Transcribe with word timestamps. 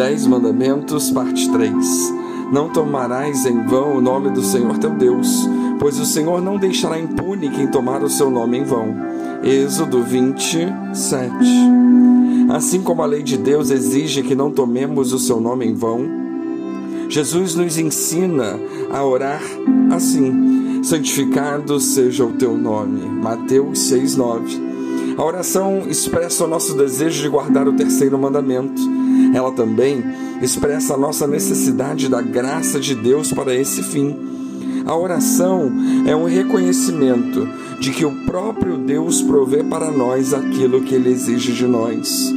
Dez 0.00 0.26
Mandamentos, 0.26 1.10
parte 1.10 1.52
3. 1.52 1.74
Não 2.50 2.70
tomarás 2.70 3.44
em 3.44 3.66
vão 3.66 3.98
o 3.98 4.00
nome 4.00 4.30
do 4.30 4.42
Senhor 4.42 4.78
teu 4.78 4.92
Deus, 4.92 5.46
pois 5.78 6.00
o 6.00 6.06
Senhor 6.06 6.40
não 6.40 6.56
deixará 6.56 6.98
impune 6.98 7.50
quem 7.50 7.66
tomar 7.66 8.02
o 8.02 8.08
seu 8.08 8.30
nome 8.30 8.56
em 8.56 8.64
vão. 8.64 8.96
Êxodo 9.44 10.02
27. 10.02 11.34
Assim 12.48 12.80
como 12.80 13.02
a 13.02 13.06
lei 13.06 13.22
de 13.22 13.36
Deus 13.36 13.70
exige 13.70 14.22
que 14.22 14.34
não 14.34 14.50
tomemos 14.50 15.12
o 15.12 15.18
seu 15.18 15.38
nome 15.38 15.66
em 15.66 15.74
vão, 15.74 16.00
Jesus 17.10 17.54
nos 17.54 17.76
ensina 17.76 18.58
a 18.90 19.04
orar 19.04 19.42
assim: 19.94 20.82
Santificado 20.82 21.78
seja 21.78 22.24
o 22.24 22.32
teu 22.32 22.56
nome. 22.56 23.02
Mateus 23.06 23.78
6:9. 23.92 24.70
A 25.18 25.22
oração 25.22 25.82
expressa 25.86 26.46
o 26.46 26.48
nosso 26.48 26.74
desejo 26.74 27.20
de 27.20 27.28
guardar 27.28 27.68
o 27.68 27.74
terceiro 27.74 28.18
mandamento. 28.18 28.80
Ela 29.34 29.52
também 29.52 30.02
expressa 30.42 30.94
a 30.94 30.96
nossa 30.96 31.26
necessidade 31.26 32.08
da 32.08 32.20
graça 32.20 32.80
de 32.80 32.94
Deus 32.94 33.32
para 33.32 33.54
esse 33.54 33.82
fim. 33.82 34.16
A 34.86 34.96
oração 34.96 35.70
é 36.06 36.16
um 36.16 36.24
reconhecimento 36.24 37.46
de 37.78 37.90
que 37.90 38.04
o 38.04 38.24
próprio 38.24 38.76
Deus 38.76 39.22
provê 39.22 39.62
para 39.62 39.90
nós 39.90 40.34
aquilo 40.34 40.82
que 40.82 40.94
ele 40.94 41.10
exige 41.10 41.52
de 41.52 41.66
nós. 41.66 42.32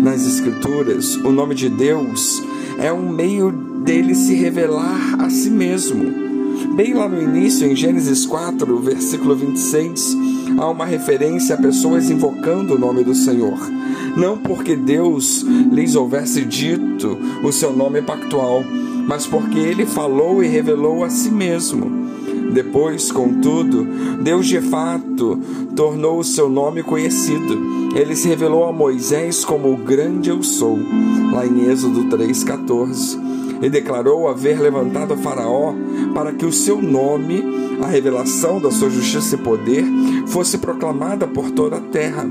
Nas 0.00 0.26
Escrituras, 0.26 1.16
o 1.16 1.32
nome 1.32 1.54
de 1.54 1.68
Deus 1.68 2.42
é 2.78 2.92
um 2.92 3.08
meio 3.08 3.50
dele 3.50 4.14
se 4.14 4.34
revelar 4.34 5.16
a 5.18 5.30
si 5.30 5.48
mesmo. 5.48 6.26
Bem 6.74 6.92
lá 6.92 7.08
no 7.08 7.20
início, 7.20 7.66
em 7.66 7.74
Gênesis 7.74 8.26
4, 8.26 8.78
versículo 8.80 9.34
26, 9.34 10.16
há 10.58 10.68
uma 10.68 10.84
referência 10.84 11.54
a 11.54 11.58
pessoas 11.58 12.10
invocando 12.10 12.74
o 12.74 12.78
nome 12.78 13.02
do 13.04 13.14
Senhor. 13.14 13.58
Não 14.16 14.38
porque 14.38 14.74
Deus 14.74 15.42
lhes 15.70 15.94
houvesse 15.94 16.44
dito 16.44 17.18
o 17.42 17.52
seu 17.52 17.72
nome 17.76 18.00
pactual, 18.02 18.64
mas 19.06 19.26
porque 19.26 19.58
ele 19.58 19.84
falou 19.84 20.42
e 20.42 20.48
revelou 20.48 21.04
a 21.04 21.10
si 21.10 21.30
mesmo. 21.30 22.06
Depois, 22.52 23.12
contudo, 23.12 23.86
Deus 24.22 24.46
de 24.46 24.60
fato 24.60 25.38
tornou 25.74 26.18
o 26.18 26.24
seu 26.24 26.48
nome 26.48 26.82
conhecido. 26.82 27.92
Ele 27.94 28.16
se 28.16 28.28
revelou 28.28 28.64
a 28.64 28.72
Moisés 28.72 29.44
como 29.44 29.72
o 29.72 29.76
grande 29.76 30.30
eu 30.30 30.42
sou, 30.42 30.78
lá 31.32 31.46
em 31.46 31.68
Êxodo 31.68 32.04
3,14 32.04 33.26
e 33.60 33.70
declarou 33.70 34.28
haver 34.28 34.60
levantado 34.60 35.14
a 35.14 35.16
Faraó 35.16 35.74
para 36.14 36.32
que 36.32 36.44
o 36.44 36.52
seu 36.52 36.80
nome, 36.80 37.42
a 37.82 37.86
revelação 37.86 38.60
da 38.60 38.70
sua 38.70 38.90
justiça 38.90 39.34
e 39.34 39.38
poder, 39.38 39.84
fosse 40.26 40.58
proclamada 40.58 41.26
por 41.26 41.50
toda 41.50 41.76
a 41.76 41.80
terra. 41.80 42.28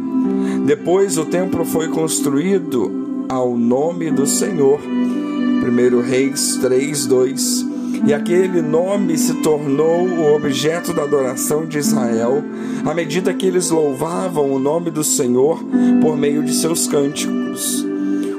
Depois 0.65 1.15
o 1.19 1.25
templo 1.25 1.63
foi 1.63 1.89
construído 1.89 3.27
ao 3.29 3.55
nome 3.55 4.09
do 4.09 4.25
Senhor. 4.25 4.79
1 4.81 6.01
Reis 6.01 6.57
3, 6.59 7.05
2. 7.05 7.65
E 8.07 8.11
aquele 8.11 8.63
nome 8.63 9.15
se 9.15 9.35
tornou 9.43 10.07
o 10.07 10.35
objeto 10.35 10.91
da 10.91 11.03
adoração 11.03 11.67
de 11.67 11.77
Israel, 11.77 12.43
à 12.83 12.95
medida 12.95 13.31
que 13.31 13.45
eles 13.45 13.69
louvavam 13.69 14.51
o 14.51 14.57
nome 14.57 14.89
do 14.89 15.03
Senhor 15.03 15.63
por 16.01 16.17
meio 16.17 16.43
de 16.43 16.55
seus 16.55 16.87
cânticos. 16.87 17.85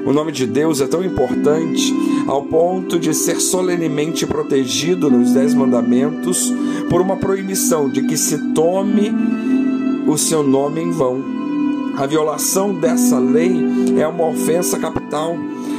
O 0.05 0.11
nome 0.11 0.33
de 0.33 0.45
Deus 0.45 0.81
é 0.81 0.85
tão 0.85 1.05
importante 1.05 1.93
ao 2.27 2.43
ponto 2.43 2.99
de 2.99 3.13
ser 3.13 3.39
solenemente 3.39 4.27
protegido 4.27 5.09
nos 5.09 5.31
Dez 5.31 5.53
Mandamentos 5.53 6.53
por 6.89 6.99
uma 6.99 7.15
proibição 7.15 7.87
de 7.87 8.01
que 8.01 8.17
se 8.17 8.53
tome 8.53 9.13
o 10.05 10.17
seu 10.17 10.43
nome 10.43 10.81
em 10.81 10.91
vão. 10.91 11.46
A 11.97 12.05
violação 12.05 12.75
dessa 12.75 13.17
lei 13.17 13.59
é 13.97 14.07
uma 14.07 14.27
ofensa 14.27 14.77
capital. 14.77 15.35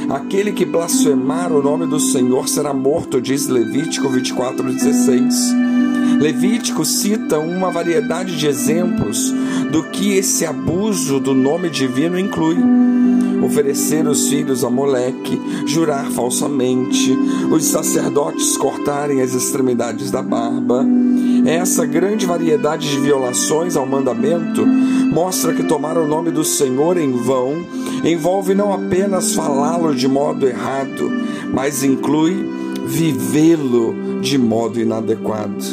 Aquele 0.09 0.51
que 0.51 0.65
blasfemar 0.65 1.49
o 1.49 1.63
nome 1.63 1.87
do 1.87 1.97
Senhor 1.97 2.49
será 2.49 2.73
morto, 2.73 3.21
diz 3.21 3.47
Levítico 3.47 4.09
24,16. 4.09 6.19
Levítico 6.19 6.83
cita 6.83 7.39
uma 7.39 7.71
variedade 7.71 8.35
de 8.35 8.47
exemplos 8.47 9.33
do 9.71 9.83
que 9.83 10.17
esse 10.17 10.45
abuso 10.45 11.21
do 11.21 11.33
nome 11.33 11.69
divino 11.69 12.19
inclui 12.19 12.57
oferecer 13.41 14.05
os 14.05 14.27
filhos 14.27 14.65
a 14.65 14.69
Moleque, 14.69 15.39
jurar 15.65 16.11
falsamente, 16.11 17.17
os 17.49 17.63
sacerdotes 17.63 18.57
cortarem 18.57 19.21
as 19.21 19.33
extremidades 19.33 20.11
da 20.11 20.21
barba. 20.21 20.85
Essa 21.49 21.83
grande 21.83 22.27
variedade 22.27 22.87
de 22.87 22.99
violações 22.99 23.75
ao 23.75 23.83
mandamento 23.83 24.63
mostra 24.67 25.51
que 25.51 25.63
tomar 25.63 25.97
o 25.97 26.05
nome 26.05 26.29
do 26.29 26.43
Senhor 26.43 26.95
em 26.95 27.11
vão 27.11 27.65
envolve 28.03 28.53
não 28.53 28.71
apenas 28.71 29.33
falá-lo 29.33 29.95
de 29.95 30.07
modo 30.07 30.47
errado, 30.47 31.11
mas 31.51 31.83
inclui 31.83 32.47
vivê-lo 32.85 34.21
de 34.21 34.37
modo 34.37 34.79
inadequado. 34.79 35.65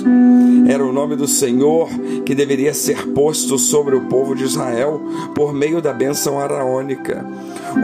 Era 0.66 0.82
o 0.82 0.94
nome 0.94 1.14
do 1.14 1.28
Senhor 1.28 1.90
que 2.24 2.34
deveria 2.34 2.72
ser 2.72 3.08
posto 3.08 3.58
sobre 3.58 3.94
o 3.94 4.06
povo 4.06 4.34
de 4.34 4.44
Israel 4.44 4.98
por 5.34 5.52
meio 5.52 5.82
da 5.82 5.92
bênção 5.92 6.40
araônica. 6.40 7.22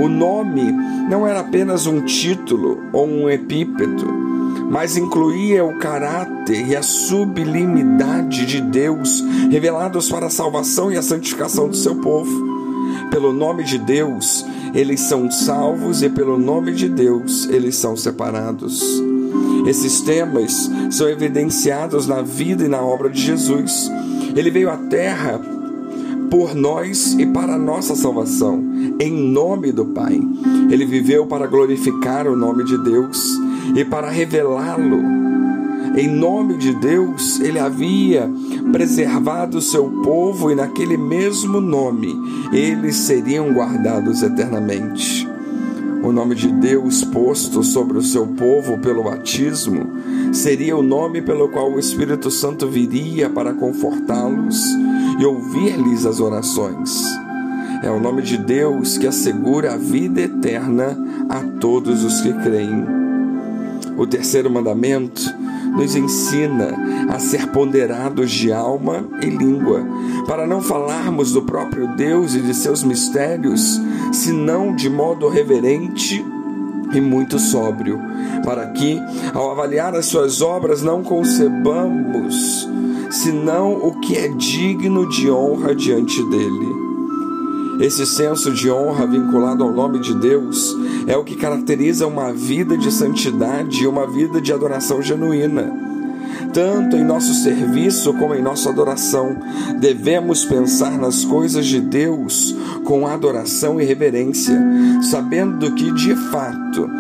O 0.03 0.09
nome 0.09 0.63
não 1.11 1.27
era 1.29 1.41
apenas 1.41 1.87
um 1.87 2.01
título 2.01 2.79
ou 2.91 3.07
um 3.07 3.29
epípeto, 3.29 4.22
mas 4.71 4.97
incluía 4.97 5.65
o 5.65 5.79
caráter 5.79 6.67
e 6.67 6.77
a 6.77 6.83
sublimidade 6.83 8.47
de 8.47 8.61
Deus 8.61 9.23
revelados 9.51 10.09
para 10.09 10.27
a 10.27 10.31
salvação 10.31 10.91
e 10.91 10.97
a 10.97 11.03
santificação 11.03 11.69
do 11.69 11.77
seu 11.77 11.97
povo. 11.97 12.53
Pelo 13.11 13.33
nome 13.33 13.65
de 13.65 13.79
Deus, 13.79 14.45
eles 14.75 15.01
são 15.01 15.31
salvos 15.31 16.03
e 16.03 16.09
pelo 16.09 16.39
nome 16.39 16.73
de 16.73 16.89
Deus, 16.89 17.47
eles 17.51 17.77
são 17.77 17.97
separados. 17.97 18.83
Esses 19.67 20.01
temas 20.01 20.71
são 20.91 21.09
evidenciados 21.09 22.07
na 22.07 22.23
vida 22.23 22.65
e 22.65 22.69
na 22.69 22.81
obra 22.81 23.09
de 23.09 23.21
Jesus. 23.21 23.91
Ele 24.35 24.51
veio 24.51 24.71
à 24.71 24.77
Terra 24.77 25.41
por 26.31 26.55
nós 26.55 27.13
e 27.19 27.27
para 27.27 27.59
nossa 27.59 27.95
salvação, 27.95 28.65
em 28.99 29.13
nome 29.13 29.71
do 29.71 29.85
Pai. 29.85 30.19
Ele 30.71 30.87
viveu 30.87 31.27
para 31.27 31.47
glorificar 31.47 32.27
o 32.27 32.35
nome 32.35 32.65
de 32.65 32.79
Deus 32.79 33.42
e 33.75 33.85
para 33.85 34.11
revelá-lo. 34.11 35.03
Em 35.97 36.09
nome 36.09 36.57
de 36.57 36.75
Deus, 36.75 37.41
ele 37.41 37.59
havia 37.59 38.31
preservado 38.71 39.61
seu 39.61 39.89
povo 40.03 40.51
e 40.51 40.55
naquele 40.55 40.97
mesmo 40.97 41.61
nome 41.61 42.15
eles 42.53 42.97
seriam 42.97 43.53
guardados 43.53 44.23
eternamente 44.23 45.33
o 46.03 46.11
nome 46.11 46.35
de 46.35 46.49
Deus 46.49 47.05
posto 47.05 47.63
sobre 47.63 47.97
o 47.97 48.03
seu 48.03 48.27
povo 48.27 48.77
pelo 48.79 49.05
batismo, 49.05 49.87
seria 50.33 50.77
o 50.77 50.83
nome 50.83 51.23
pelo 51.23 51.49
qual 51.49 51.71
o 51.71 51.79
Espírito 51.79 52.31
Santo 52.31 52.67
viria 52.67 53.31
para 53.31 53.55
confortá-los 53.55 54.65
e 55.21 55.25
ouvir-lhes 55.25 56.05
as 56.05 56.19
orações. 56.19 57.05
É 57.83 57.91
o 57.91 58.01
nome 58.01 58.23
de 58.23 58.37
Deus 58.37 58.99
que 58.99 59.07
assegura 59.07 59.75
a 59.75 59.77
vida 59.77 60.21
eterna 60.21 60.97
a 61.29 61.41
todos 61.61 62.03
os 62.05 62.21
que 62.21 62.33
creem. 62.33 63.02
O 64.03 64.07
terceiro 64.07 64.51
mandamento 64.51 65.23
nos 65.77 65.95
ensina 65.95 66.77
a 67.09 67.21
ser 67.21 67.53
ponderados 67.53 68.33
de 68.33 68.53
alma 68.53 69.07
e 69.23 69.27
língua, 69.27 69.87
para 70.27 70.45
não 70.45 70.61
falarmos 70.61 71.31
do 71.31 71.43
próprio 71.43 71.87
Deus 71.95 72.35
e 72.35 72.41
de 72.41 72.53
seus 72.53 72.83
mistérios, 72.83 73.81
senão 74.13 74.75
de 74.75 74.91
modo 74.91 75.29
reverente 75.29 76.21
e 76.93 77.01
muito 77.01 77.39
sóbrio, 77.39 77.97
para 78.45 78.67
que, 78.73 79.01
ao 79.33 79.53
avaliar 79.53 79.95
as 79.95 80.07
suas 80.07 80.43
obras, 80.43 80.83
não 80.83 81.05
concebamos 81.05 82.69
senão 83.09 83.75
o 83.75 84.01
que 84.01 84.17
é 84.17 84.27
digno 84.27 85.09
de 85.09 85.31
honra 85.31 85.77
diante 85.77 86.21
dele. 86.29 86.82
Esse 87.81 88.07
senso 88.07 88.53
de 88.53 88.71
honra 88.71 89.07
vinculado 89.07 89.65
ao 89.65 89.73
nome 89.73 89.99
de 89.99 90.15
Deus 90.15 90.77
é 91.07 91.17
o 91.17 91.25
que 91.25 91.37
caracteriza 91.37 92.07
uma 92.07 92.33
vida 92.33 92.77
de 92.77 92.93
santidade 92.93 93.83
e 93.83 93.87
uma 93.87 94.07
vida 94.07 94.41
de 94.41 94.53
adoração 94.53 95.03
genuína. 95.03 95.83
Tanto 96.53 96.97
em 96.97 97.05
nosso 97.05 97.33
serviço 97.33 98.13
como 98.15 98.35
em 98.35 98.43
nossa 98.43 98.69
adoração, 98.69 99.37
devemos 99.81 100.45
pensar 100.45 100.99
nas 100.99 101.25
coisas 101.25 101.67
de 101.67 101.81
Deus 101.81 102.55
com 102.85 103.07
adoração 103.07 103.81
e 103.81 103.85
reverência, 103.85 104.61
sabendo 105.03 105.73
que 105.73 105.91
de 105.93 106.15
fato 106.15 106.91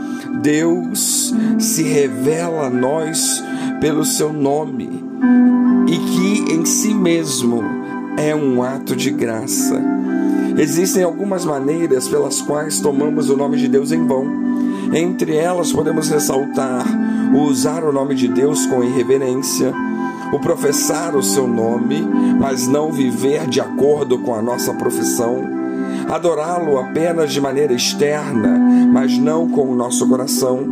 Deus 0.40 1.34
se 1.58 1.82
revela 1.82 2.66
a 2.66 2.70
nós 2.70 3.44
pelo 3.80 4.04
seu 4.04 4.32
nome 4.32 5.04
e 5.86 5.98
que 5.98 6.52
em 6.54 6.64
si 6.64 6.94
mesmo 6.94 7.62
é 8.16 8.34
um 8.34 8.62
ato 8.62 8.96
de 8.96 9.10
graça. 9.10 9.91
Existem 10.56 11.02
algumas 11.02 11.44
maneiras 11.44 12.08
pelas 12.08 12.40
quais 12.42 12.80
tomamos 12.80 13.30
o 13.30 13.36
nome 13.36 13.56
de 13.56 13.68
Deus 13.68 13.90
em 13.92 14.06
vão. 14.06 14.26
Entre 14.92 15.36
elas, 15.36 15.72
podemos 15.72 16.08
ressaltar 16.08 16.84
o 17.34 17.44
usar 17.44 17.82
o 17.82 17.92
nome 17.92 18.14
de 18.14 18.28
Deus 18.28 18.66
com 18.66 18.84
irreverência, 18.84 19.72
o 20.32 20.38
professar 20.38 21.16
o 21.16 21.22
seu 21.22 21.46
nome, 21.46 22.06
mas 22.38 22.66
não 22.66 22.92
viver 22.92 23.46
de 23.46 23.60
acordo 23.60 24.18
com 24.18 24.34
a 24.34 24.42
nossa 24.42 24.74
profissão, 24.74 25.42
adorá-lo 26.10 26.78
apenas 26.78 27.32
de 27.32 27.40
maneira 27.40 27.72
externa, 27.72 28.58
mas 28.92 29.16
não 29.16 29.48
com 29.48 29.70
o 29.70 29.74
nosso 29.74 30.06
coração, 30.06 30.66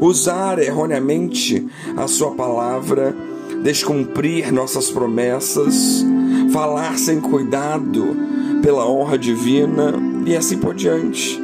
usar 0.00 0.58
erroneamente 0.58 1.66
a 1.96 2.08
Sua 2.08 2.30
palavra, 2.30 3.14
descumprir 3.62 4.50
nossas 4.52 4.90
promessas, 4.90 6.04
falar 6.50 6.98
sem 6.98 7.20
cuidado 7.20 8.35
pela 8.66 8.84
honra 8.84 9.16
divina 9.16 9.94
e 10.26 10.34
assim 10.34 10.58
por 10.58 10.74
diante. 10.74 11.40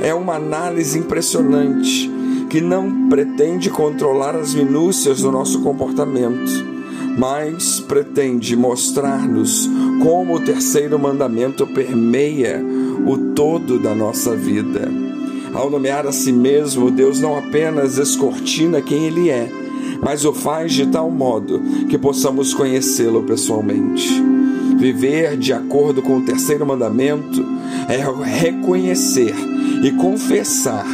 É 0.00 0.14
uma 0.14 0.36
análise 0.36 0.98
impressionante 0.98 2.10
que 2.48 2.62
não 2.62 3.10
pretende 3.10 3.68
controlar 3.68 4.34
as 4.34 4.54
minúcias 4.54 5.20
do 5.20 5.30
nosso 5.30 5.60
comportamento 5.60 6.74
mas 7.18 7.80
pretende 7.80 8.54
mostrar-nos 8.54 9.68
como 10.02 10.34
o 10.34 10.40
terceiro 10.40 10.98
mandamento 10.98 11.66
permeia 11.66 12.62
o 13.06 13.32
todo 13.34 13.78
da 13.78 13.94
nossa 13.94 14.36
vida. 14.36 14.90
Ao 15.54 15.70
nomear 15.70 16.06
a 16.06 16.12
si 16.12 16.30
mesmo, 16.30 16.90
Deus 16.90 17.18
não 17.18 17.38
apenas 17.38 17.96
descortina 17.96 18.82
quem 18.82 19.06
Ele 19.06 19.30
é, 19.30 19.50
mas 20.02 20.26
o 20.26 20.32
faz 20.34 20.74
de 20.74 20.86
tal 20.88 21.10
modo 21.10 21.58
que 21.88 21.96
possamos 21.96 22.52
conhecê-lo 22.52 23.22
pessoalmente. 23.22 24.35
Viver 24.76 25.36
de 25.36 25.52
acordo 25.52 26.02
com 26.02 26.18
o 26.18 26.24
terceiro 26.24 26.66
mandamento 26.66 27.44
é 27.88 27.96
reconhecer 28.24 29.34
e 29.82 29.90
confessar 29.92 30.86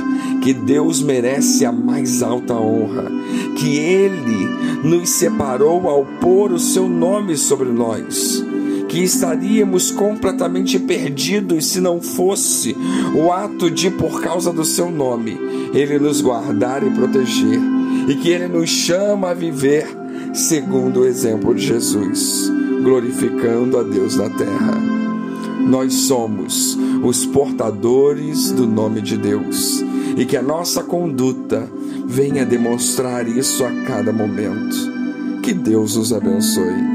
que 0.42 0.52
Deus 0.52 1.00
merece 1.00 1.64
a 1.64 1.72
mais 1.72 2.22
alta 2.22 2.54
honra, 2.54 3.10
que 3.56 3.76
Ele 3.76 4.48
nos 4.82 5.08
separou 5.10 5.88
ao 5.88 6.04
pôr 6.20 6.52
o 6.52 6.58
seu 6.58 6.88
nome 6.88 7.36
sobre 7.36 7.70
nós, 7.70 8.44
que 8.88 8.98
estaríamos 9.02 9.90
completamente 9.90 10.78
perdidos 10.78 11.66
se 11.66 11.80
não 11.80 12.00
fosse 12.00 12.76
o 13.14 13.32
ato 13.32 13.70
de, 13.70 13.90
por 13.90 14.20
causa 14.20 14.52
do 14.52 14.64
seu 14.64 14.90
nome, 14.90 15.38
Ele 15.72 15.98
nos 15.98 16.20
guardar 16.20 16.86
e 16.86 16.90
proteger, 16.90 17.60
e 18.08 18.16
que 18.16 18.28
Ele 18.28 18.48
nos 18.48 18.68
chama 18.68 19.30
a 19.30 19.34
viver 19.34 19.86
segundo 20.34 21.00
o 21.00 21.06
exemplo 21.06 21.54
de 21.54 21.66
Jesus, 21.66 22.50
glorificando 22.82 23.78
a 23.78 23.82
Deus 23.82 24.16
na 24.16 24.28
terra. 24.28 24.80
Nós 25.66 25.94
somos 25.94 26.76
os 27.02 27.24
portadores 27.24 28.50
do 28.50 28.66
nome 28.66 29.00
de 29.00 29.16
Deus 29.16 29.82
e 30.16 30.24
que 30.24 30.36
a 30.36 30.42
nossa 30.42 30.82
conduta 30.82 31.68
venha 32.06 32.44
demonstrar 32.44 33.26
isso 33.26 33.64
a 33.64 33.70
cada 33.86 34.12
momento. 34.12 34.76
Que 35.42 35.52
Deus 35.52 35.96
nos 35.96 36.12
abençoe. 36.12 36.91